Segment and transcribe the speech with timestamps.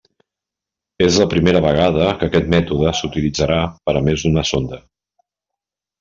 [1.07, 3.59] És la primera vegada que aquest mètode s'utilitzarà
[3.89, 4.81] per a més d'una sonda.